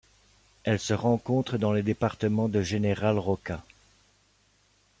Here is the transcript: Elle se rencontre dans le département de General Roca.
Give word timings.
Elle 0.63 0.79
se 0.79 0.95
rencontre 0.95 1.59
dans 1.59 1.73
le 1.73 1.83
département 1.83 2.49
de 2.49 2.63
General 2.63 3.19
Roca. 3.19 3.63